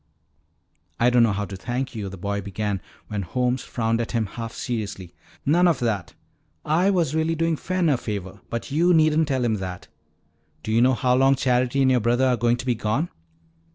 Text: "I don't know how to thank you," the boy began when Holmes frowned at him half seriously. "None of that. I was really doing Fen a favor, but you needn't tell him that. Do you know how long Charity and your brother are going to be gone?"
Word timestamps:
"I 0.99 1.11
don't 1.11 1.21
know 1.21 1.31
how 1.31 1.45
to 1.45 1.55
thank 1.55 1.93
you," 1.93 2.09
the 2.09 2.17
boy 2.17 2.41
began 2.41 2.81
when 3.07 3.21
Holmes 3.21 3.61
frowned 3.63 4.01
at 4.01 4.13
him 4.13 4.25
half 4.25 4.51
seriously. 4.51 5.13
"None 5.45 5.67
of 5.67 5.77
that. 5.81 6.15
I 6.65 6.89
was 6.89 7.13
really 7.13 7.35
doing 7.35 7.55
Fen 7.55 7.87
a 7.87 7.97
favor, 7.97 8.41
but 8.49 8.71
you 8.71 8.95
needn't 8.95 9.27
tell 9.27 9.45
him 9.45 9.57
that. 9.57 9.89
Do 10.63 10.71
you 10.71 10.81
know 10.81 10.95
how 10.95 11.13
long 11.13 11.35
Charity 11.35 11.83
and 11.83 11.91
your 11.91 11.99
brother 11.99 12.25
are 12.25 12.35
going 12.35 12.57
to 12.57 12.65
be 12.65 12.73
gone?" 12.73 13.09